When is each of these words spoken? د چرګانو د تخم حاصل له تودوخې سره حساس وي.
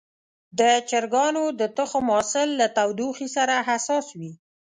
د 0.59 0.61
چرګانو 0.89 1.43
د 1.59 1.61
تخم 1.77 2.05
حاصل 2.15 2.47
له 2.59 2.67
تودوخې 2.77 3.27
سره 3.35 3.55
حساس 3.69 4.07
وي. 4.19 4.33